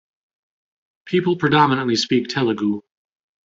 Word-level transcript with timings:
People 1.05 1.35
predominantly 1.35 1.95
speak 1.95 2.27
Telugu. 2.27 2.81